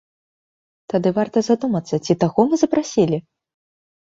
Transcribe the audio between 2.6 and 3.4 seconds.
запрасілі!?